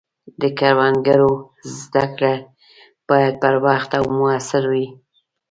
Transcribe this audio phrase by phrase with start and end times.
[0.41, 1.33] د کروندګرو
[1.79, 2.35] زده کړې
[3.09, 4.87] باید پر وخت او موثر وي.